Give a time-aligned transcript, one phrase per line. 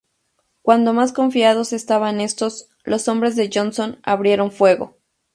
[0.63, 4.97] Cuando más confiados estaban estos, los hombres de Johnson abrieron fuego.